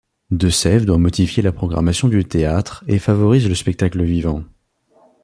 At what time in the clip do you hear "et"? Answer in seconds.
2.87-2.97